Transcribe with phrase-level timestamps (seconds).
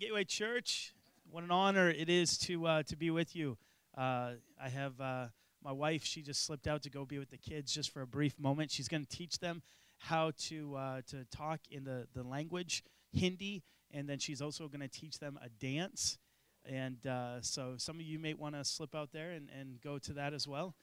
[0.00, 0.94] Gateway Church,
[1.28, 3.58] what an honor it is to uh, to be with you.
[3.96, 5.26] Uh, I have uh,
[5.60, 6.04] my wife.
[6.04, 8.70] She just slipped out to go be with the kids just for a brief moment.
[8.70, 9.60] She's going to teach them
[9.96, 14.82] how to uh, to talk in the the language Hindi, and then she's also going
[14.82, 16.18] to teach them a dance.
[16.64, 19.98] And uh, so some of you may want to slip out there and, and go
[19.98, 20.76] to that as well.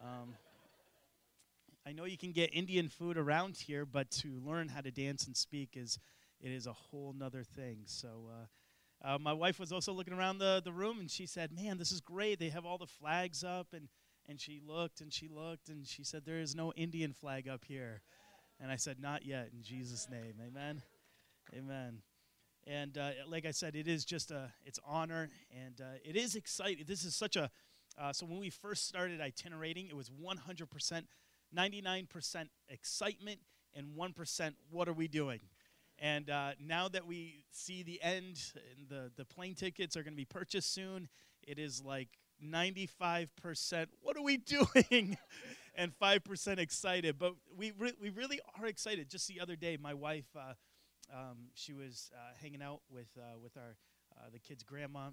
[0.00, 0.32] Um,
[1.86, 5.26] I know you can get Indian food around here, but to learn how to dance
[5.26, 5.98] and speak is
[6.40, 7.80] it is a whole nother thing.
[7.84, 8.30] So.
[9.04, 11.90] Uh, my wife was also looking around the, the room and she said, Man, this
[11.90, 12.38] is great.
[12.38, 13.68] They have all the flags up.
[13.72, 13.88] And,
[14.28, 17.64] and she looked and she looked and she said, There is no Indian flag up
[17.64, 18.02] here.
[18.60, 20.34] And I said, Not yet, in Jesus' name.
[20.46, 20.82] Amen.
[21.54, 22.02] Amen.
[22.66, 25.30] And uh, like I said, it is just a, it's honor
[25.64, 26.84] and uh, it is exciting.
[26.86, 27.50] This is such a,
[28.00, 31.02] uh, so when we first started itinerating, it was 100%,
[31.54, 33.40] 99% excitement
[33.74, 35.40] and 1% what are we doing?
[35.98, 38.40] And uh, now that we see the end,
[38.76, 41.08] and the, the plane tickets are going to be purchased soon,
[41.46, 42.08] it is like
[42.44, 45.16] 95% what are we doing?
[45.74, 47.18] and 5% excited.
[47.18, 49.08] But we, re- we really are excited.
[49.08, 50.54] Just the other day, my wife, uh,
[51.12, 53.76] um, she was uh, hanging out with, uh, with our,
[54.16, 55.10] uh, the kid's grandma.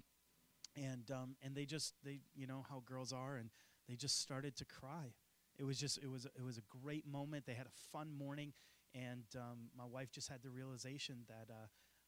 [0.76, 3.50] And, um, and they just, they, you know how girls are, and
[3.88, 5.14] they just started to cry.
[5.58, 7.44] It was just, it was, it was a great moment.
[7.46, 8.52] They had a fun morning.
[8.94, 11.66] And um, my wife just had the realization that uh,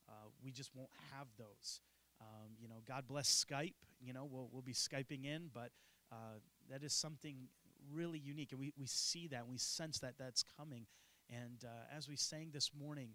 [0.08, 1.80] uh, we just won't have those.
[2.20, 3.74] Um, you know, God bless Skype.
[4.00, 5.70] You know, we'll, we'll be Skyping in, but
[6.10, 6.38] uh,
[6.70, 7.48] that is something
[7.92, 8.52] really unique.
[8.52, 10.86] And we, we see that, we sense that that's coming.
[11.30, 13.10] And uh, as we sang this morning,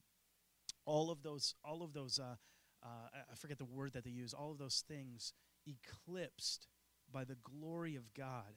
[0.85, 2.35] all of those, all of those, uh,
[2.83, 2.87] uh,
[3.31, 5.33] I forget the word that they use, all of those things
[5.67, 6.67] eclipsed
[7.11, 8.55] by the glory of God.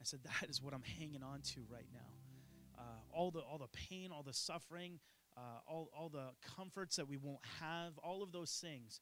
[0.00, 2.41] I said, that is what I'm hanging on to right now
[2.78, 5.00] uh, all the all the pain, all the suffering,
[5.36, 9.00] uh, all all the comforts that we won't have, all of those things.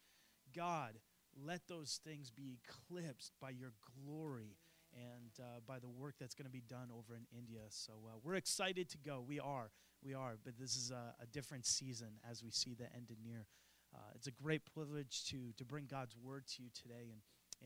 [0.55, 0.99] God,
[1.37, 4.57] let those things be eclipsed by your glory
[4.93, 7.61] and uh, by the work that's going to be done over in India.
[7.69, 9.25] So uh, we're excited to go.
[9.27, 9.71] We are,
[10.03, 10.37] we are.
[10.43, 13.47] But this is a, a different season as we see the end near.
[13.95, 17.11] Uh, it's a great privilege to to bring God's word to you today.
[17.13, 17.21] And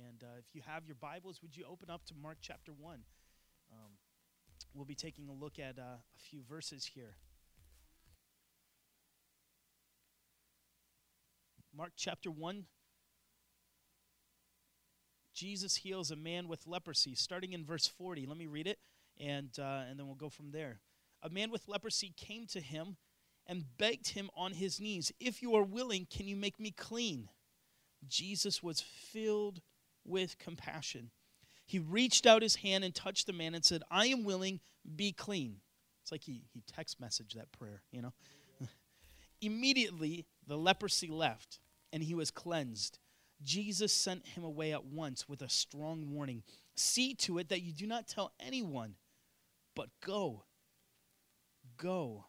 [0.09, 3.01] and uh, if you have your Bibles, would you open up to Mark chapter one?
[4.75, 7.15] We'll be taking a look at uh, a few verses here.
[11.77, 12.65] Mark chapter 1.
[15.33, 18.27] Jesus heals a man with leprosy, starting in verse 40.
[18.27, 18.81] Let me read it,
[19.21, 20.81] and, uh, and then we'll go from there.
[21.23, 22.97] A man with leprosy came to him
[23.47, 27.29] and begged him on his knees, If you are willing, can you make me clean?
[28.09, 29.61] Jesus was filled
[30.05, 31.11] with compassion
[31.67, 34.61] he reached out his hand and touched the man and said, I am willing,
[34.97, 35.57] be clean.
[36.03, 38.13] It's like he, he text messaged that prayer, you know.
[39.41, 41.59] Immediately, the leprosy left
[41.93, 42.99] and he was cleansed.
[43.43, 46.43] Jesus sent him away at once with a strong warning
[46.77, 48.95] See to it that you do not tell anyone,
[49.77, 50.45] but go.
[51.77, 52.27] Go.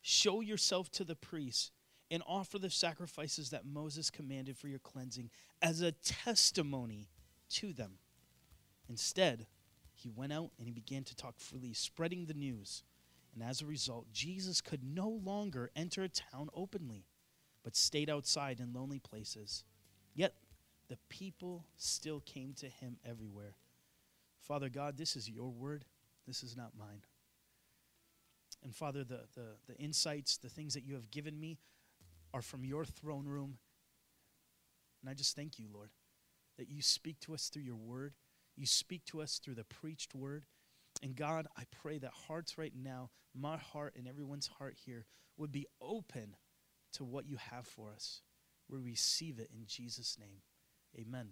[0.00, 1.70] Show yourself to the priests
[2.10, 5.30] and offer the sacrifices that Moses commanded for your cleansing
[5.60, 7.08] as a testimony
[7.50, 7.98] to them.
[8.88, 9.46] Instead,
[9.94, 12.82] he went out and he began to talk freely, spreading the news.
[13.34, 17.06] And as a result, Jesus could no longer enter a town openly,
[17.62, 19.64] but stayed outside in lonely places.
[20.14, 20.34] Yet
[20.88, 23.56] the people still came to him everywhere.
[24.40, 25.84] Father God, this is your word,
[26.26, 27.02] this is not mine.
[28.62, 31.58] And Father, the, the, the insights, the things that you have given me
[32.32, 33.58] are from your throne room.
[35.00, 35.90] And I just thank you, Lord,
[36.58, 38.14] that you speak to us through your word
[38.56, 40.44] you speak to us through the preached word.
[41.02, 45.06] And God, I pray that hearts right now, my heart and everyone's heart here,
[45.36, 46.36] would be open
[46.92, 48.22] to what you have for us.
[48.68, 50.42] We receive it in Jesus' name.
[50.98, 51.30] Amen.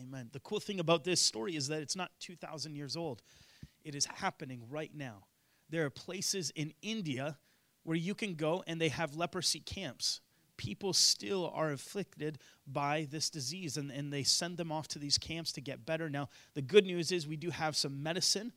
[0.00, 0.28] Amen.
[0.32, 3.22] The cool thing about this story is that it's not 2,000 years old,
[3.84, 5.24] it is happening right now.
[5.70, 7.38] There are places in India
[7.82, 10.20] where you can go and they have leprosy camps
[10.56, 15.18] people still are afflicted by this disease and, and they send them off to these
[15.18, 16.08] camps to get better.
[16.08, 18.52] Now, the good news is we do have some medicine,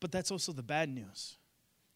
[0.00, 1.36] but that's also the bad news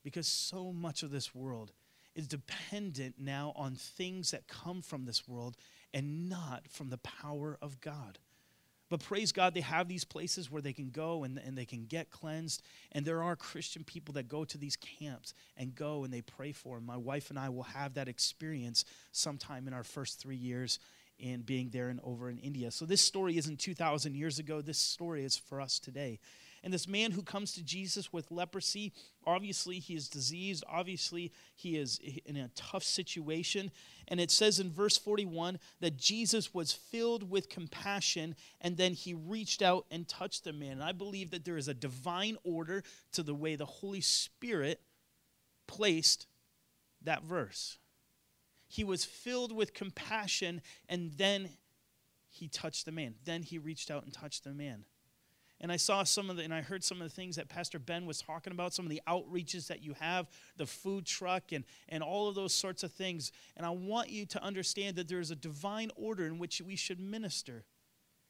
[0.02, 1.72] because so much of this world
[2.14, 5.56] is dependent now on things that come from this world
[5.94, 8.18] and not from the power of God.
[8.90, 11.86] But praise God, they have these places where they can go and, and they can
[11.86, 12.60] get cleansed.
[12.90, 16.50] And there are Christian people that go to these camps and go and they pray
[16.50, 16.86] for them.
[16.86, 20.80] My wife and I will have that experience sometime in our first three years
[21.20, 22.70] in being there and over in India.
[22.70, 24.60] So this story isn't 2,000 years ago.
[24.60, 26.18] This story is for us today.
[26.62, 28.92] And this man who comes to Jesus with leprosy,
[29.26, 33.70] obviously he is diseased, obviously he is in a tough situation.
[34.08, 39.14] And it says in verse 41 that Jesus was filled with compassion and then he
[39.14, 40.72] reached out and touched the man.
[40.72, 44.82] And I believe that there is a divine order to the way the Holy Spirit
[45.66, 46.26] placed
[47.02, 47.78] that verse.
[48.68, 50.60] He was filled with compassion
[50.90, 51.48] and then
[52.28, 53.14] he touched the man.
[53.24, 54.84] Then he reached out and touched the man
[55.60, 57.78] and I saw some of the, and I heard some of the things that Pastor
[57.78, 60.26] Ben was talking about, some of the outreaches that you have,
[60.56, 63.30] the food truck, and, and all of those sorts of things.
[63.56, 66.76] And I want you to understand that there is a divine order in which we
[66.76, 67.64] should minister.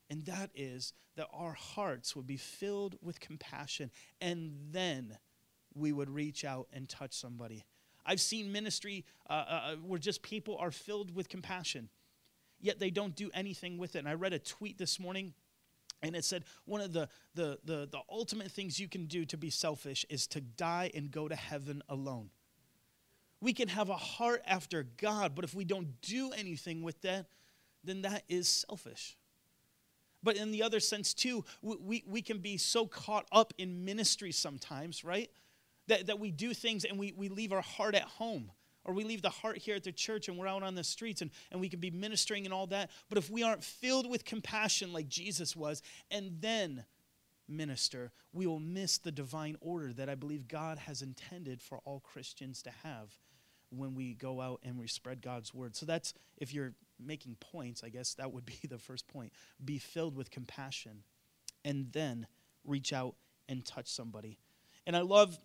[0.08, 5.16] And that is that our hearts would be filled with compassion, and then
[5.72, 7.64] we would reach out and touch somebody.
[8.04, 11.90] I've seen ministry uh, uh, uh where just people are filled with compassion,
[12.58, 14.00] yet they don't do anything with it.
[14.00, 15.34] And I read a tweet this morning
[16.02, 19.36] and it said one of the, the, the, the, ultimate things you can do to
[19.36, 22.30] be selfish is to die and go to heaven alone.
[23.40, 27.26] We can have a heart after God, but if we don't do anything with that,
[27.84, 29.16] then that is selfish.
[30.22, 33.84] But in the other sense, too, we, we, we can be so caught up in
[33.84, 35.30] ministry sometimes, right?
[35.86, 38.50] That, that we do things and we, we leave our heart at home.
[38.84, 41.20] Or we leave the heart here at the church and we're out on the streets
[41.20, 42.90] and, and we can be ministering and all that.
[43.08, 46.84] But if we aren't filled with compassion like Jesus was, and then
[47.48, 52.00] minister, we will miss the divine order that I believe God has intended for all
[52.00, 53.18] Christians to have
[53.70, 55.76] when we go out and we spread God's word.
[55.76, 59.32] So that's, if you're making points, I guess that would be the first point.
[59.64, 61.02] Be filled with compassion
[61.64, 62.26] and then
[62.64, 63.14] reach out
[63.48, 64.38] and touch somebody.
[64.86, 65.38] And I love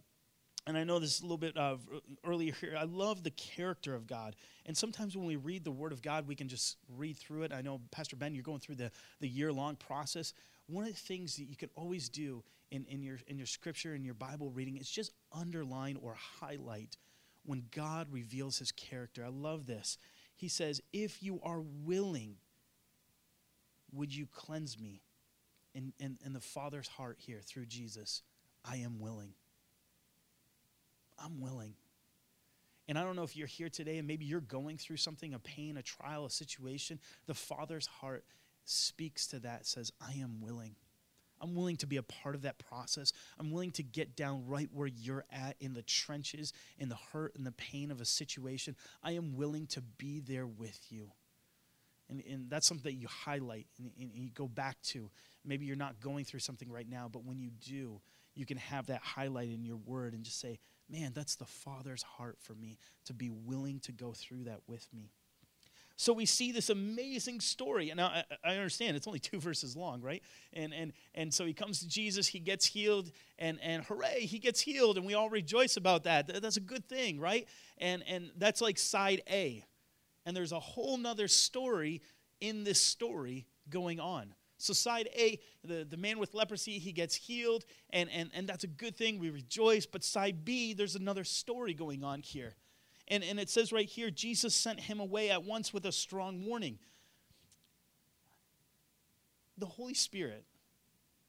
[0.67, 1.77] and I know this is a little bit uh,
[2.23, 2.75] earlier here.
[2.79, 4.35] I love the character of God.
[4.65, 7.53] And sometimes when we read the Word of God, we can just read through it.
[7.53, 10.33] I know, Pastor Ben, you're going through the, the year long process.
[10.67, 13.93] One of the things that you can always do in, in, your, in your scripture
[13.93, 16.97] and your Bible reading is just underline or highlight
[17.45, 19.23] when God reveals his character.
[19.23, 19.99] I love this.
[20.35, 22.37] He says, If you are willing,
[23.93, 25.01] would you cleanse me?
[25.75, 28.21] In, in, in the Father's heart here through Jesus,
[28.63, 29.33] I am willing.
[31.19, 31.75] I'm willing.
[32.87, 35.39] And I don't know if you're here today and maybe you're going through something, a
[35.39, 36.99] pain, a trial, a situation.
[37.25, 38.23] The Father's heart
[38.65, 40.75] speaks to that, says, I am willing.
[41.41, 43.11] I'm willing to be a part of that process.
[43.39, 47.35] I'm willing to get down right where you're at in the trenches, in the hurt
[47.35, 48.75] and the pain of a situation.
[49.03, 51.11] I am willing to be there with you.
[52.09, 55.09] And, and that's something that you highlight and, and you go back to.
[55.43, 57.99] Maybe you're not going through something right now, but when you do,
[58.35, 60.59] you can have that highlight in your word and just say,
[60.89, 64.87] man, that's the Father's heart for me to be willing to go through that with
[64.93, 65.11] me.
[65.97, 67.89] So we see this amazing story.
[67.89, 70.21] And I, I, understand it's only two verses long, right?
[70.53, 74.39] And, and, and so he comes to Jesus, he gets healed, and, and hooray, he
[74.39, 76.41] gets healed, and we all rejoice about that.
[76.41, 77.47] That's a good thing, right?
[77.77, 79.63] And, and that's like side A.
[80.25, 82.01] And there's a whole nother story
[82.41, 84.33] in this story going on.
[84.57, 88.63] So, side A, the, the man with leprosy, he gets healed, and, and, and that's
[88.63, 89.19] a good thing.
[89.19, 89.85] We rejoice.
[89.85, 92.55] But side B, there's another story going on here.
[93.07, 96.45] And, and it says right here Jesus sent him away at once with a strong
[96.45, 96.79] warning.
[99.57, 100.43] The Holy Spirit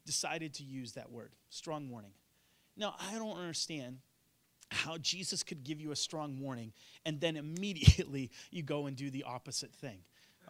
[0.05, 2.11] decided to use that word, strong warning.
[2.75, 3.99] Now, I don't understand
[4.69, 6.73] how Jesus could give you a strong warning
[7.05, 9.99] and then immediately you go and do the opposite thing.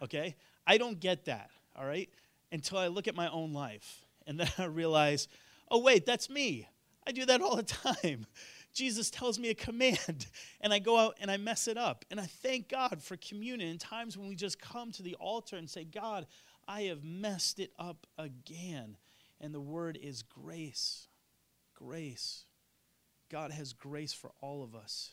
[0.02, 0.34] Okay?
[0.66, 2.08] I don't get that, all right?
[2.52, 4.04] Until I look at my own life.
[4.26, 5.28] And then I realize,
[5.70, 6.68] oh, wait, that's me.
[7.06, 7.62] I do that all the
[7.94, 8.26] time.
[8.74, 10.26] Jesus tells me a command,
[10.60, 12.04] and I go out and I mess it up.
[12.10, 15.56] And I thank God for communion in times when we just come to the altar
[15.56, 16.26] and say, God,
[16.66, 18.96] I have messed it up again.
[19.40, 21.08] And the word is grace.
[21.74, 22.44] Grace.
[23.30, 25.12] God has grace for all of us.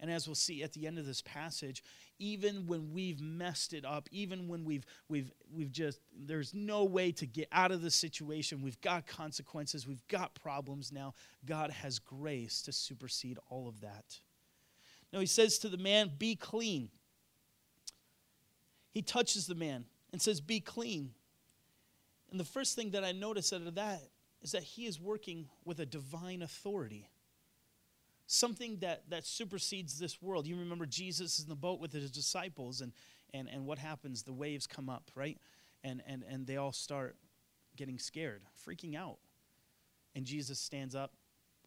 [0.00, 1.84] And as we'll see at the end of this passage,
[2.18, 7.12] even when we've messed it up, even when we've we've we've just there's no way
[7.12, 11.12] to get out of the situation, we've got consequences, we've got problems now,
[11.44, 14.20] God has grace to supersede all of that.
[15.12, 16.90] Now he says to the man, "Be clean."
[18.90, 21.14] He touches the man and says, "Be clean."
[22.30, 24.00] And the first thing that I notice out of that
[24.40, 27.10] is that he is working with a divine authority
[28.30, 30.46] something that, that supersedes this world.
[30.46, 32.92] You remember Jesus is in the boat with his disciples, and,
[33.34, 34.22] and, and what happens?
[34.22, 35.36] The waves come up, right?
[35.82, 37.16] And, and, and they all start
[37.76, 39.18] getting scared, freaking out.
[40.14, 41.12] And Jesus stands up,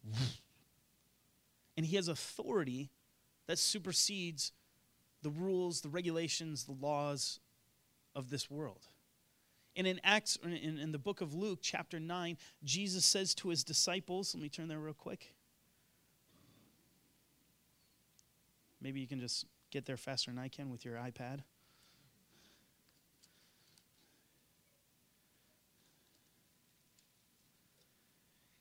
[1.76, 2.90] and he has authority
[3.46, 4.52] that supersedes
[5.22, 7.40] the rules, the regulations, the laws
[8.14, 8.88] of this world.
[9.76, 13.64] And in Acts, in, in the book of Luke, chapter 9, Jesus says to his
[13.64, 15.33] disciples, let me turn there real quick.
[18.84, 21.40] Maybe you can just get there faster than I can with your iPad.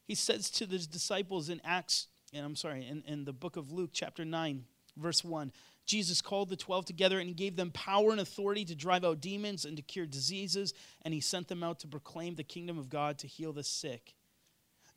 [0.06, 3.74] He says to the disciples in Acts, and I'm sorry, in, in the book of
[3.74, 4.64] Luke, chapter 9,
[4.96, 5.52] verse 1,
[5.86, 9.66] Jesus called the 12 together and gave them power and authority to drive out demons
[9.66, 13.18] and to cure diseases, and he sent them out to proclaim the kingdom of God
[13.20, 14.14] to heal the sick.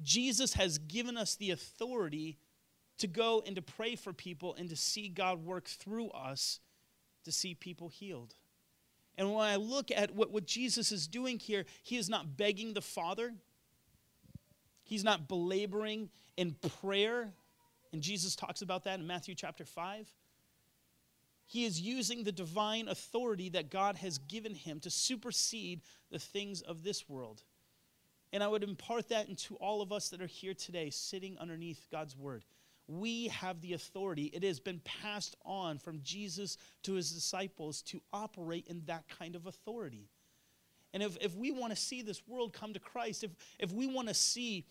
[0.01, 2.39] Jesus has given us the authority
[2.99, 6.61] to go and to pray for people and to see God work through us
[7.27, 8.35] to see people healed.
[9.19, 12.73] And when I look at what, what Jesus is doing here, he is not begging
[12.73, 13.35] the Father,
[14.85, 17.33] he's not belaboring in prayer.
[17.93, 20.09] And Jesus talks about that in Matthew chapter 5.
[21.47, 26.61] He is using the divine authority that God has given him to supersede the things
[26.61, 27.43] of this world.
[28.33, 31.87] And I would impart that into all of us that are here today, sitting underneath
[31.91, 32.45] God's word.
[32.89, 34.27] We have the authority.
[34.27, 39.35] It has been passed on from Jesus to his disciples to operate in that kind
[39.35, 40.09] of authority.
[40.95, 43.87] And if, if we want to see this world come to Christ, if, if we
[43.87, 44.67] want to see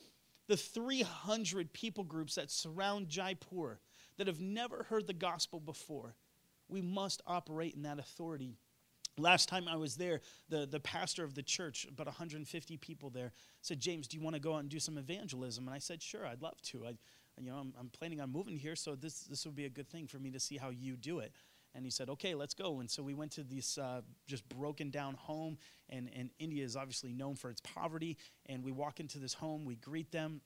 [0.48, 3.80] the 300 people groups that surround Jaipur
[4.18, 6.16] that have never heard the gospel before,
[6.68, 8.56] we must operate in that authority.
[9.18, 13.32] Last time I was there, the, the pastor of the church, about 150 people there,
[13.62, 15.68] said, James, do you want to go out and do some evangelism?
[15.68, 16.86] And I said, sure, I'd love to.
[16.86, 16.98] I,
[17.44, 19.90] you know, I'm, I'm planning on moving here, so this, this would be a good
[19.90, 21.34] thing for me to see how you do it.
[21.74, 22.80] And he said, okay, let's go.
[22.80, 25.58] And so we went to this uh, just broken down home,
[25.90, 28.18] and, and India is obviously known for its poverty.
[28.46, 30.40] And we walk into this home, we greet them,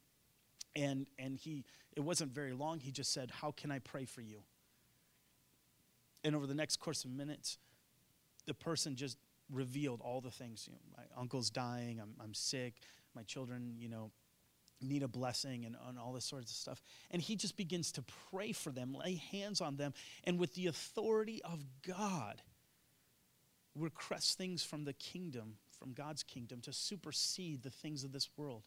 [0.76, 1.66] and, and he,
[1.96, 4.42] it wasn't very long, he just said, how can I pray for you?
[6.24, 7.60] And over the next course of minutes,
[8.46, 9.18] the person just
[9.52, 10.66] revealed all the things.
[10.68, 12.76] You know, my uncle's dying, I'm, I'm sick,
[13.16, 14.12] my children, you know,
[14.82, 16.82] need a blessing and, and all this sorts of stuff.
[17.12, 19.94] And he just begins to pray for them, lay hands on them,
[20.24, 22.42] and with the authority of God,
[23.76, 28.64] request things from the kingdom, from God's kingdom, to supersede the things of this world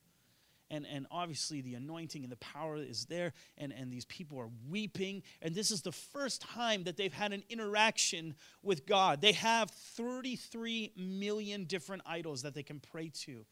[0.73, 4.49] and, and obviously the anointing and the power is there, and, and these people are
[4.69, 5.23] weeping.
[5.43, 9.21] And this is the first time that they've had an interaction with God.
[9.21, 13.45] They have 33 million different idols that they can pray to.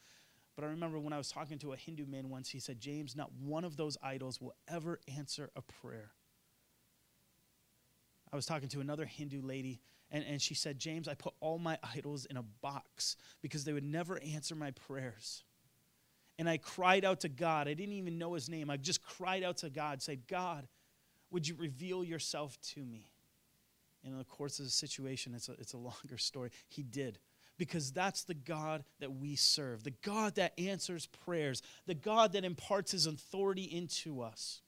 [0.61, 3.17] But I remember when I was talking to a Hindu man once, he said, James,
[3.17, 6.11] not one of those idols will ever answer a prayer.
[8.31, 11.59] I was talking to another Hindu lady, and, and she said, James, I put all
[11.59, 15.45] my idols in a box because they would never answer my prayers
[16.39, 17.69] and I cried out to God.
[17.69, 18.71] I didn't even know his name.
[18.71, 20.67] I just cried out to God, said, God,
[21.31, 23.13] would you reveal yourself to me?
[24.03, 26.51] And in the course of the situation, it's a, it's a longer story.
[26.67, 27.19] He did.
[27.61, 32.43] Because that's the God that we serve, the God that answers prayers, the God that
[32.43, 34.63] imparts his authority into us.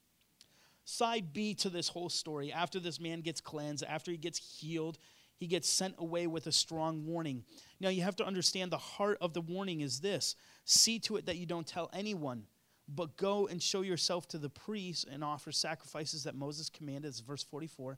[0.85, 4.99] Side B to this whole story after this man gets cleansed, after he gets healed,
[5.37, 7.45] he gets sent away with a strong warning.
[7.81, 11.25] Now, you have to understand the heart of the warning is this see to it
[11.25, 12.43] that you don't tell anyone,
[12.87, 17.43] but go and show yourself to the priests and offer sacrifices that Moses commanded, verse
[17.43, 17.97] 44,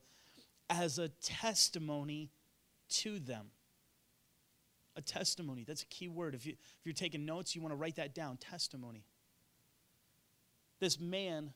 [0.70, 2.30] as a testimony
[2.90, 3.50] to them.
[4.96, 5.64] A testimony.
[5.66, 6.34] That's a key word.
[6.34, 9.04] If, you, if you're taking notes, you want to write that down testimony.
[10.80, 11.52] This man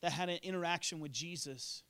[0.00, 1.82] that had an interaction with Jesus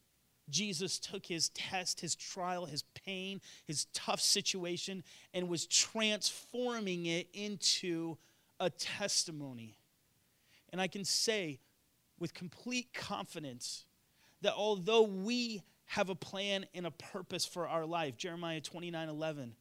[0.51, 7.29] Jesus took his test, his trial, his pain, his tough situation, and was transforming it
[7.33, 8.17] into
[8.61, 9.79] a testimony.
[10.71, 11.61] And I can say
[12.19, 13.87] with complete confidence
[14.43, 19.55] that although we have a plan and a purpose for our life, Jeremiah 29 11,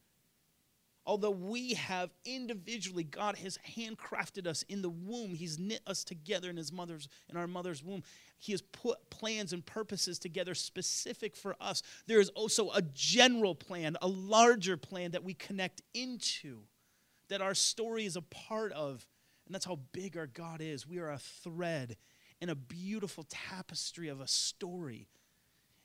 [1.06, 5.34] Although we have individually, God has handcrafted us in the womb.
[5.36, 8.04] He's knit us together in his mother's in our mother's womb.
[8.40, 11.84] He has put plans and purposes together specific for us.
[12.08, 16.60] There is also a general plan, a larger plan that we connect into,
[17.28, 19.06] that our story is a part of.
[19.46, 20.88] And that's how big our God is.
[20.88, 21.98] We are a thread
[22.40, 25.08] in a beautiful tapestry of a story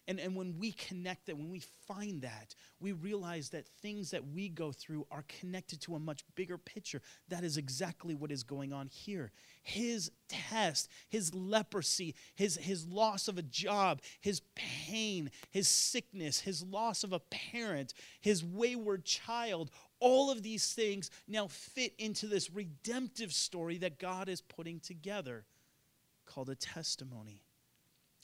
[0.08, 4.26] and, and when we connect that, when we find that, we realize that things that
[4.26, 7.02] we go through are connected to a much bigger picture.
[7.28, 9.32] That is exactly what is going on here.
[9.62, 16.62] His test, his leprosy, his, his loss of a job, his pain, his sickness, his
[16.62, 22.50] loss of a parent, his wayward child, all of these things now fit into this
[22.50, 25.44] redemptive story that God is putting together
[26.24, 27.42] called a testimony.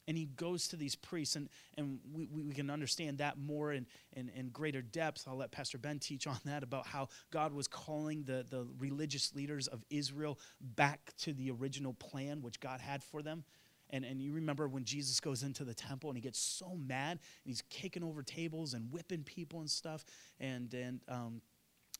[0.06, 3.86] And he goes to these priests and, and we, we can understand that more in,
[4.12, 5.24] in, in greater depth.
[5.26, 9.34] I'll let pastor ben teach on that about how god was calling the, the religious
[9.34, 13.44] leaders of israel back to the original plan which god had for them.
[13.90, 17.12] And, and you remember when jesus goes into the temple and he gets so mad
[17.12, 20.04] and he's kicking over tables and whipping people and stuff.
[20.40, 21.40] And, and, um,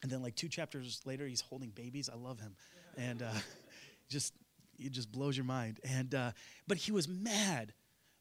[0.02, 2.10] and then like two chapters later he's holding babies.
[2.12, 2.56] I love him.
[2.96, 3.32] And uh,
[4.08, 4.34] just
[4.78, 5.80] it just blows your mind.
[5.84, 6.32] And uh,
[6.66, 7.72] but he was mad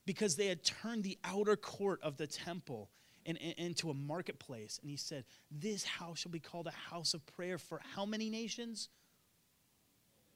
[0.06, 2.90] because they had turned the outer court of the temple
[3.26, 4.80] in, in, into a marketplace.
[4.82, 8.30] And he said, This house shall be called a house of prayer for how many
[8.30, 8.90] nations?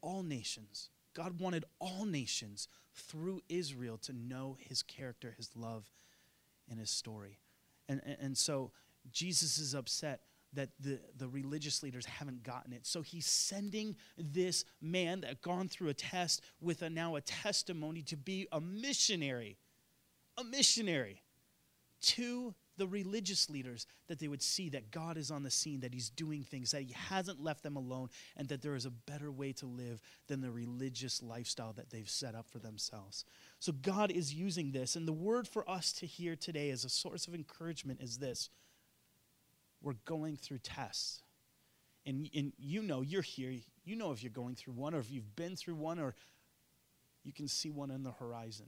[0.02, 0.90] All nations.
[1.14, 5.90] God wanted all nations through Israel to know his character, his love,
[6.70, 7.40] and his story.
[7.90, 8.72] And, and, and so
[9.12, 10.22] Jesus is upset
[10.54, 12.86] that the, the religious leaders haven't gotten it.
[12.86, 18.02] So he's sending this man that gone through a test with a, now a testimony
[18.04, 19.58] to be a missionary,
[20.38, 21.22] a missionary
[22.00, 25.94] to the religious leaders that they would see that God is on the scene, that
[25.94, 29.32] he's doing things, that he hasn't left them alone, and that there is a better
[29.32, 33.26] way to live than the religious lifestyle that they've set up for themselves.
[33.60, 34.96] So God is using this.
[34.96, 38.50] And the word for us to hear today as a source of encouragement is this
[39.82, 41.22] we're going through tests.
[42.06, 43.54] And, and you know, you're here.
[43.84, 46.16] You know if you're going through one or if you've been through one or
[47.24, 48.68] you can see one on the horizon.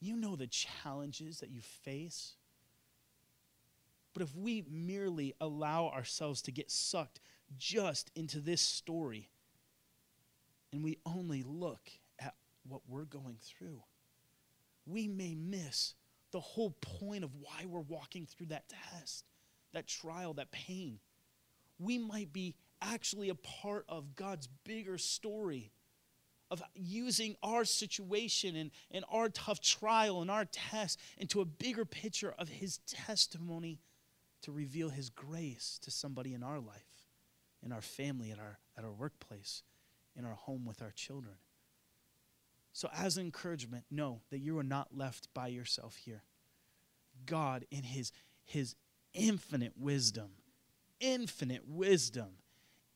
[0.00, 2.34] You know the challenges that you face.
[4.12, 7.20] But if we merely allow ourselves to get sucked
[7.58, 9.30] just into this story
[10.72, 12.34] and we only look at
[12.68, 13.82] what we're going through,
[14.86, 15.94] we may miss
[16.32, 19.24] the whole point of why we're walking through that test
[19.76, 20.98] that trial, that pain.
[21.78, 25.70] We might be actually a part of God's bigger story
[26.50, 31.84] of using our situation and, and our tough trial and our test into a bigger
[31.84, 33.78] picture of His testimony
[34.42, 37.08] to reveal His grace to somebody in our life,
[37.62, 39.62] in our family, at our, at our workplace,
[40.16, 41.34] in our home with our children.
[42.72, 46.22] So, as an encouragement, know that you are not left by yourself here.
[47.26, 48.12] God, in His,
[48.46, 48.74] his
[49.16, 50.30] infinite wisdom,
[51.00, 52.28] infinite wisdom,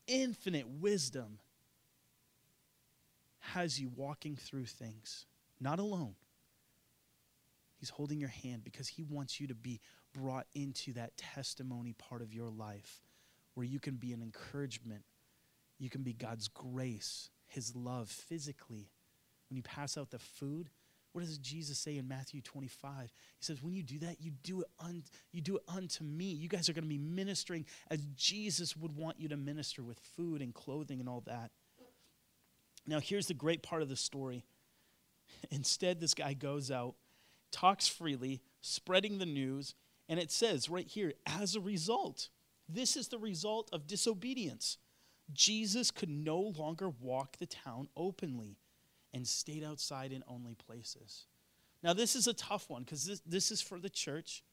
[0.07, 1.39] infinite wisdom
[3.41, 5.27] has you walking through things,
[5.61, 6.15] not alone.
[7.79, 9.81] He's holding your hand because he wants you to be
[10.13, 13.01] brought into that testimony part of your life
[13.55, 15.03] where you can be an encouragement.
[15.79, 18.91] You can be God's grace, his love physically.
[19.49, 20.69] When you pass out the food,
[21.13, 23.03] what does Jesus say in Matthew 25?
[23.03, 26.27] He says, when you do that, you do it, un- you do it unto me.
[26.27, 29.99] You guys are going to be ministering as Jesus would want you to minister with
[29.99, 31.51] food and clothing and all that.
[32.87, 34.45] Now, here's the great part of the story.
[35.51, 36.95] Instead, this guy goes out,
[37.51, 39.75] talks freely, spreading the news,
[40.09, 42.29] and it says right here, as a result,
[42.69, 44.79] this is the result of disobedience.
[45.33, 48.59] Jesus could no longer walk the town openly
[49.13, 51.27] and stayed outside in only places.
[51.83, 54.45] Now, this is a tough one because this, this is for the church.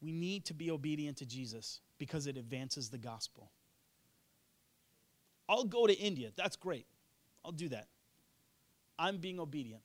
[0.00, 3.50] We need to be obedient to Jesus because it advances the gospel.
[5.48, 6.30] I'll go to India.
[6.36, 6.86] That's great.
[7.44, 7.86] I'll do that.
[8.98, 9.82] I'm being obedient.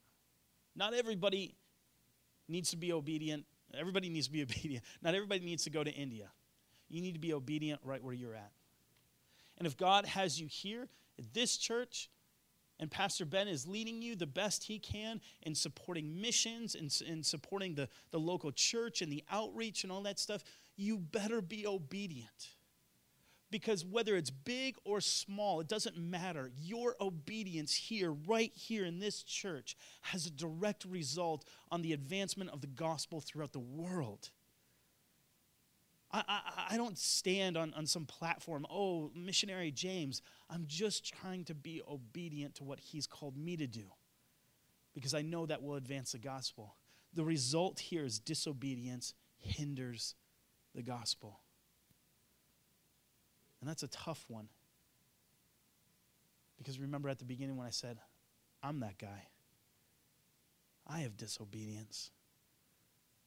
[0.76, 1.56] Not everybody
[2.48, 3.46] needs to be obedient.
[3.74, 4.84] Everybody needs to be obedient.
[5.02, 6.30] Not everybody needs to go to India.
[6.89, 8.52] You need to be obedient right where you're at.
[9.58, 10.89] And if God has you here
[11.20, 12.10] at this church,
[12.82, 17.22] and Pastor Ben is leading you the best he can in supporting missions and in
[17.24, 20.44] supporting the, the local church and the outreach and all that stuff,
[20.76, 22.50] you better be obedient.
[23.52, 26.52] Because whether it's big or small, it doesn't matter.
[26.60, 32.50] Your obedience here, right here in this church, has a direct result on the advancement
[32.50, 34.32] of the gospel throughout the world.
[36.13, 40.21] I, I, I, don't stand on, on some platform, oh, missionary James.
[40.50, 43.86] I'm just trying to be obedient to what he's called me to do
[44.93, 46.76] because I know that will advance the gospel.
[47.13, 50.15] The result here is disobedience hinders
[50.76, 51.39] the gospel.
[53.60, 54.50] And that's a tough one.
[56.58, 57.97] Because remember at the beginning when I said,
[58.62, 59.28] I'm that guy.
[60.88, 62.12] I have disobedience.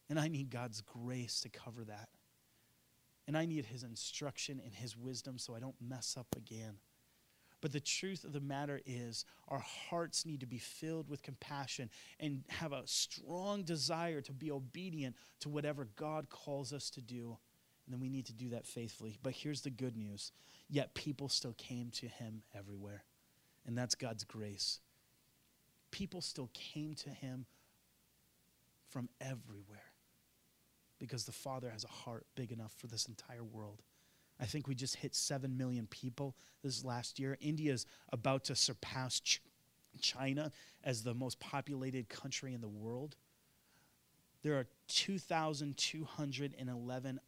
[0.08, 2.08] And I need God's grace to cover that.
[3.26, 6.78] And I need his instruction and his wisdom so I don't mess up again.
[7.60, 11.88] But the truth of the matter is, our hearts need to be filled with compassion
[12.20, 17.38] and have a strong desire to be obedient to whatever God calls us to do.
[17.86, 19.18] And then we need to do that faithfully.
[19.22, 20.32] But here's the good news
[20.68, 23.04] yet people still came to him everywhere.
[23.66, 24.80] And that's God's grace.
[25.90, 27.46] people still came to him
[28.88, 29.93] from everywhere
[30.98, 33.82] because the Father has a heart big enough for this entire world.
[34.40, 37.36] I think we just hit 7 million people this last year.
[37.40, 39.42] India is about to surpass Ch-
[40.00, 40.50] China
[40.82, 43.16] as the most populated country in the world.
[44.42, 47.20] There are 2,211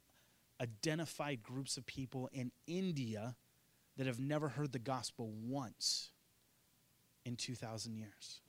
[0.61, 3.35] identified groups of people in India
[3.97, 6.11] that have never heard the gospel once
[7.25, 8.41] in 2,000 years.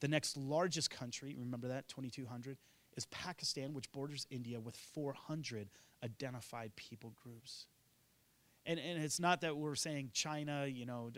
[0.00, 2.58] The next largest country, remember that, 2,200,
[2.96, 5.68] is Pakistan, which borders India with 400
[6.02, 7.66] identified people groups.
[8.64, 11.10] And, and it's not that we're saying China, you know,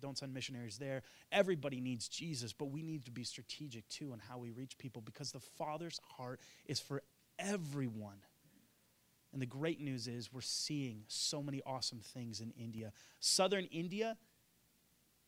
[0.00, 1.02] don't send missionaries there.
[1.30, 5.02] Everybody needs Jesus, but we need to be strategic too in how we reach people
[5.02, 7.02] because the Father's heart is for
[7.38, 8.18] everyone.
[9.32, 12.92] And the great news is we're seeing so many awesome things in India.
[13.20, 14.16] Southern India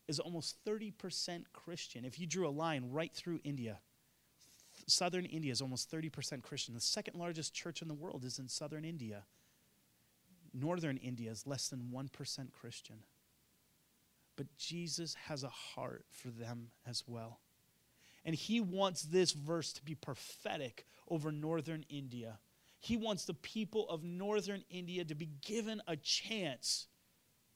[0.07, 2.07] is almost 30% Christian.
[2.07, 3.81] If you drew a line right through India,
[4.88, 6.74] southern India is almost 30% Christian.
[6.74, 9.24] The second largest church in the world is in southern India.
[10.53, 12.96] Northern India is less than 1% Christian.
[14.37, 17.40] But Jesus has a heart for them as well.
[18.24, 22.38] And he wants this verse to be prophetic over northern India.
[22.81, 26.87] He wants the people of northern India to be given a chance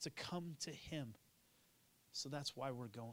[0.01, 1.15] to come to him.
[2.11, 3.11] So that's why we're going.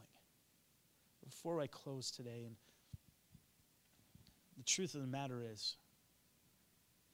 [1.24, 2.56] Before I close today, and
[4.60, 5.76] the truth of the matter is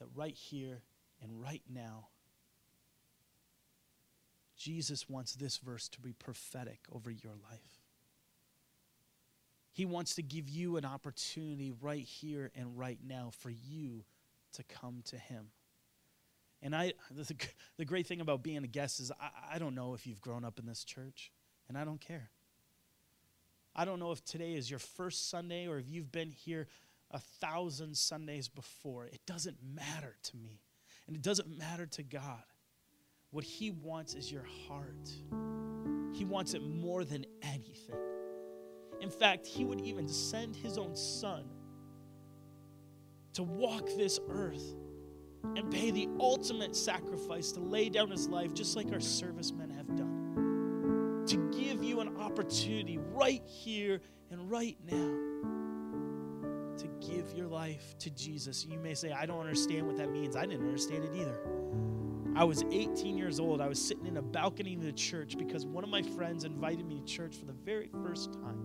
[0.01, 0.83] that right here
[1.23, 2.09] and right now,
[4.57, 7.85] Jesus wants this verse to be prophetic over your life.
[9.71, 14.03] He wants to give you an opportunity right here and right now for you
[14.55, 15.51] to come to Him.
[16.63, 17.33] And I, the,
[17.77, 20.45] the great thing about being a guest is I, I don't know if you've grown
[20.45, 21.31] up in this church,
[21.69, 22.31] and I don't care.
[23.79, 26.67] I don't know if today is your first Sunday or if you've been here
[27.17, 29.07] a thousand Sundays before.
[29.07, 30.61] It doesn't matter to me,
[31.07, 32.43] and it doesn't matter to God.
[33.31, 35.09] What He wants is your heart.
[36.13, 37.97] He wants it more than anything.
[39.01, 41.45] In fact, He would even send His own Son
[43.33, 44.75] to walk this earth
[45.57, 49.97] and pay the ultimate sacrifice to lay down His life, just like our servicemen have
[49.97, 51.25] done.
[51.29, 55.26] To give you an opportunity right here and right now
[56.79, 58.65] to give your life to Jesus.
[58.67, 60.37] You may say, I don't understand what that means.
[60.37, 61.39] I didn't understand it either.
[62.37, 63.63] I was 18 years old.
[63.63, 66.85] I was sitting in a balcony of the church because one of my friends invited
[66.87, 68.59] me to church for the very first time.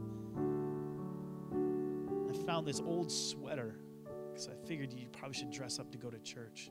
[2.29, 3.75] I found this old sweater
[4.29, 6.69] because I figured you probably should dress up to go to church.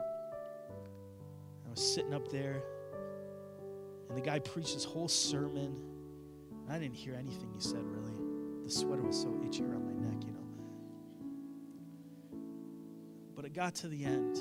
[0.00, 2.62] I was sitting up there,
[4.08, 5.80] and the guy preached his whole sermon.
[6.68, 8.18] I didn't hear anything he said, really.
[8.64, 10.22] The sweater was so itchy around my neck,
[13.42, 14.38] But it got to the end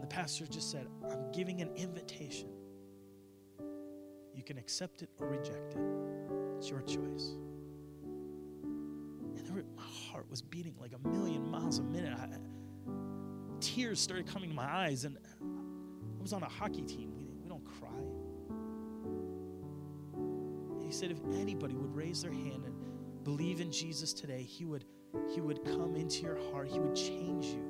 [0.00, 2.48] And the pastor just said, I'm giving an invitation.
[4.34, 5.80] You can accept it or reject it.
[6.58, 7.36] It's your choice.
[9.36, 12.16] And my heart was beating like a million miles a minute.
[12.18, 12.28] I,
[13.60, 17.12] tears started coming to my eyes, and I was on a hockey team.
[17.14, 17.88] We, we don't cry.
[20.14, 22.74] And he said, if anybody would raise their hand and
[23.22, 24.86] believe in Jesus today, he would,
[25.34, 27.64] he would come into your heart, he would change you.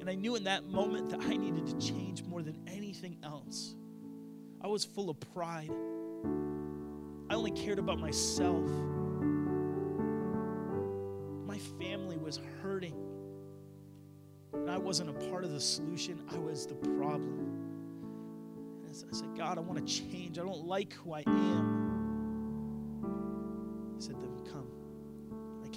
[0.00, 3.74] And I knew in that moment that I needed to change more than anything else.
[4.60, 5.70] I was full of pride.
[7.28, 8.68] I only cared about myself.
[11.46, 12.94] My family was hurting.
[14.52, 17.46] And I wasn't a part of the solution, I was the problem.
[18.84, 20.38] And I said, God, I want to change.
[20.38, 21.79] I don't like who I am.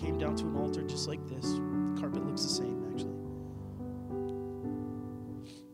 [0.03, 1.45] Came down to an altar just like this.
[1.45, 3.15] The carpet looks the same, actually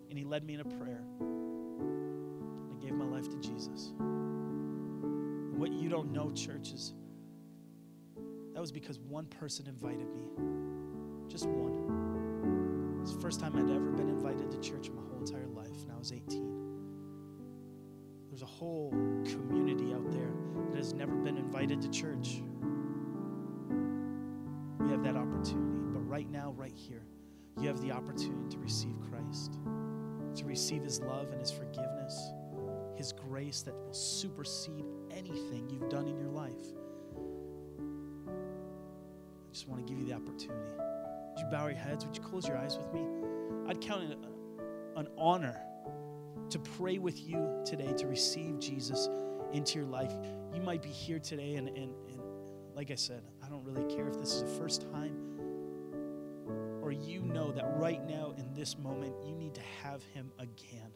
[0.09, 1.01] And he led me in a prayer.
[1.19, 3.91] And I gave my life to Jesus.
[5.57, 6.93] What you don't know, church, is
[8.53, 10.25] that was because one person invited me.
[11.27, 12.99] Just one.
[13.01, 15.81] It's the first time I'd ever been invited to church in my whole entire life,
[15.81, 16.69] and I was 18.
[18.29, 18.91] There's a whole
[19.25, 20.33] community out there
[20.69, 22.41] that has never been invited to church.
[26.87, 27.03] Here,
[27.59, 29.59] you have the opportunity to receive Christ
[30.35, 32.31] to receive His love and His forgiveness,
[32.95, 36.53] His grace that will supersede anything you've done in your life.
[38.27, 40.71] I just want to give you the opportunity.
[40.77, 42.05] Would you bow your heads?
[42.05, 43.05] Would you close your eyes with me?
[43.67, 44.17] I'd count it
[44.95, 45.59] an honor
[46.49, 49.09] to pray with you today to receive Jesus
[49.51, 50.13] into your life.
[50.53, 52.21] You might be here today, and, and, and
[52.75, 55.38] like I said, I don't really care if this is the first time
[56.91, 60.91] you know that right now in this moment you need to have Him again.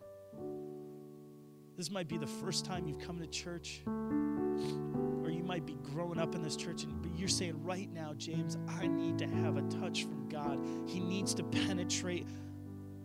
[1.75, 6.19] This might be the first time you've come to church, or you might be growing
[6.19, 9.57] up in this church, and, but you're saying, right now, James, I need to have
[9.57, 10.59] a touch from God.
[10.87, 12.27] He needs to penetrate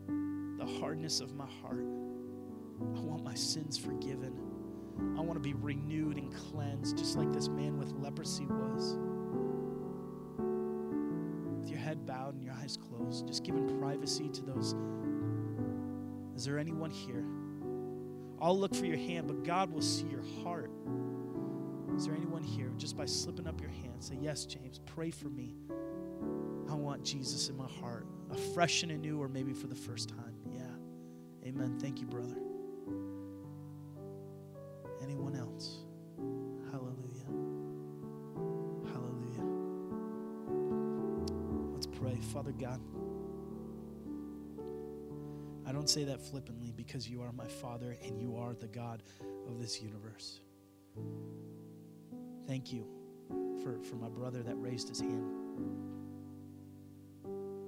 [0.06, 1.86] the hardness of my heart.
[2.96, 4.38] I want my sins forgiven.
[5.16, 8.98] I want to be renewed and cleansed, just like this man with leprosy was.
[13.28, 14.74] Just giving privacy to those.
[16.34, 17.24] Is there anyone here?
[18.40, 20.70] I'll look for your hand, but God will see your heart.
[21.94, 22.70] Is there anyone here?
[22.76, 25.56] Just by slipping up your hand, say, Yes, James, pray for me.
[26.70, 30.36] I want Jesus in my heart, afresh and anew, or maybe for the first time.
[30.50, 31.48] Yeah.
[31.48, 31.78] Amen.
[31.80, 32.36] Thank you, brother.
[35.02, 35.78] Anyone else?
[36.70, 37.26] Hallelujah.
[38.92, 39.44] Hallelujah.
[41.74, 42.16] Let's pray.
[42.32, 42.80] Father God.
[45.68, 49.02] I don't say that flippantly because you are my Father and you are the God
[49.46, 50.40] of this universe.
[52.46, 52.86] Thank you
[53.62, 55.26] for, for my brother that raised his hand.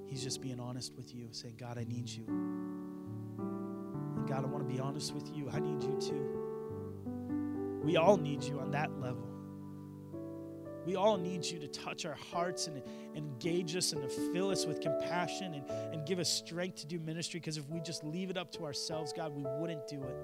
[0.07, 2.25] He's just being honest with you, saying, God, I need you.
[3.37, 5.51] And God, I want to be honest with you.
[5.53, 7.81] I need you too.
[7.85, 9.30] We all need you on that level.
[10.87, 12.83] We all need you to touch our hearts and
[13.15, 16.99] engage us and to fill us with compassion and, and give us strength to do
[16.99, 20.17] ministry because if we just leave it up to ourselves, God, we wouldn't do it.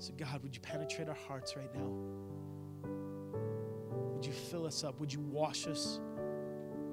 [0.00, 1.90] So, God, would you penetrate our hearts right now?
[4.14, 4.98] Would you fill us up?
[5.00, 6.00] Would you wash us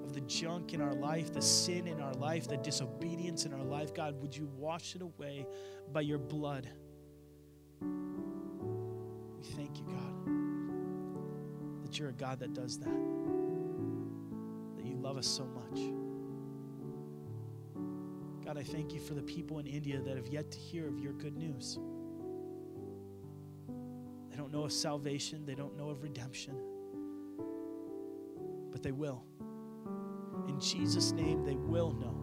[0.03, 3.63] of the junk in our life, the sin in our life, the disobedience in our
[3.63, 3.93] life?
[3.93, 5.45] God, would you wash it away
[5.91, 6.67] by your blood?
[11.97, 12.89] You're a God that does that,
[14.75, 15.79] that you love us so much.
[18.45, 20.99] God, I thank you for the people in India that have yet to hear of
[20.99, 21.79] your good news.
[24.29, 26.55] They don't know of salvation, they don't know of redemption,
[28.71, 29.23] but they will.
[30.47, 32.21] In Jesus' name, they will know.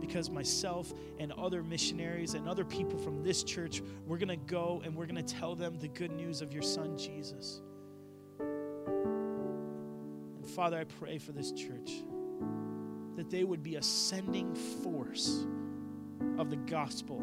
[0.00, 4.80] Because myself and other missionaries and other people from this church, we're going to go
[4.84, 7.62] and we're going to tell them the good news of your son, Jesus.
[10.56, 12.02] Father, I pray for this church
[13.14, 15.44] that they would be a sending force
[16.38, 17.18] of the gospel.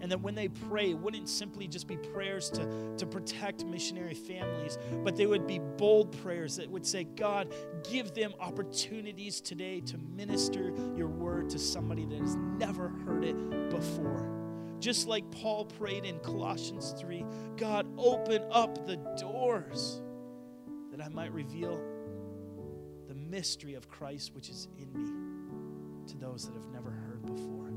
[0.00, 4.14] And that when they pray, it wouldn't simply just be prayers to, to protect missionary
[4.14, 7.54] families, but they would be bold prayers that would say, God,
[7.88, 13.70] give them opportunities today to minister your word to somebody that has never heard it
[13.70, 14.28] before.
[14.80, 17.24] Just like Paul prayed in Colossians 3
[17.56, 20.02] God, open up the doors
[20.90, 21.80] that I might reveal
[23.32, 25.10] mystery of Christ which is in me
[26.06, 27.72] to those that have never heard before.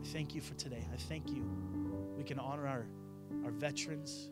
[0.00, 0.82] I thank you for today.
[0.90, 1.44] I thank you.
[2.16, 2.86] We can honor our,
[3.44, 4.30] our veterans,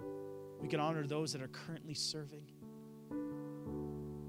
[0.59, 2.45] we can honor those that are currently serving.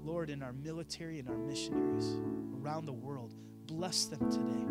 [0.04, 2.18] Lord, in our military and our missionaries
[2.62, 3.32] around the world,
[3.66, 4.66] bless them today.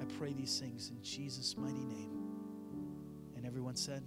[0.00, 2.10] I pray these things in Jesus' mighty name.
[3.36, 4.02] And everyone said,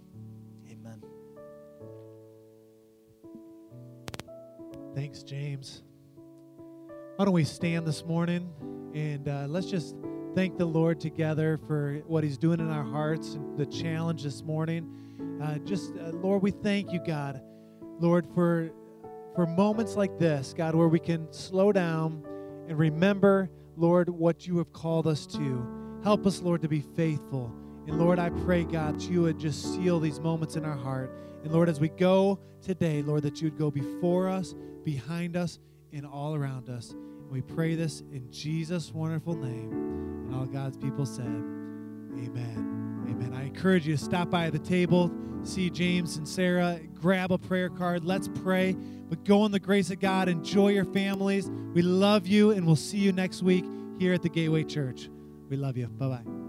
[5.00, 5.82] Thanks, James.
[7.16, 8.50] Why don't we stand this morning
[8.94, 9.96] and uh, let's just
[10.34, 14.42] thank the Lord together for what He's doing in our hearts and the challenge this
[14.42, 15.40] morning.
[15.42, 17.40] Uh, just, uh, Lord, we thank you, God,
[17.98, 18.70] Lord, for
[19.34, 22.22] for moments like this, God, where we can slow down
[22.68, 26.00] and remember, Lord, what you have called us to.
[26.04, 27.50] Help us, Lord, to be faithful.
[27.90, 31.12] And Lord, I pray, God, that you would just seal these moments in our heart.
[31.42, 35.58] And Lord, as we go today, Lord, that you would go before us behind us,
[35.92, 36.90] and all around us.
[36.90, 39.72] And we pray this in Jesus' wonderful name.
[39.72, 43.06] And all God's people said, Amen.
[43.08, 43.32] Amen.
[43.34, 45.10] I encourage you to stop by the table,
[45.42, 48.04] see James and Sarah, grab a prayer card.
[48.04, 48.76] Let's pray.
[49.08, 50.28] But go in the grace of God.
[50.28, 51.50] Enjoy your families.
[51.74, 53.64] We love you, and we'll see you next week
[53.98, 55.10] here at the Gateway Church.
[55.48, 55.88] We love you.
[55.88, 56.39] Bye bye.